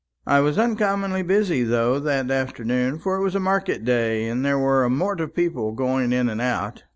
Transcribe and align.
I 0.25 0.39
was 0.39 0.57
uncommonly 0.57 1.21
busy 1.21 1.63
through 1.63 1.99
that 1.99 2.31
afternoon, 2.31 2.97
for 2.97 3.17
it 3.17 3.21
was 3.21 3.35
market 3.35 3.85
day, 3.85 4.25
and 4.25 4.43
there 4.43 4.57
were 4.57 4.83
a 4.83 4.89
mort 4.89 5.21
of 5.21 5.35
people 5.35 5.73
going 5.73 6.11
in 6.11 6.27
and 6.27 6.41
out. 6.41 6.85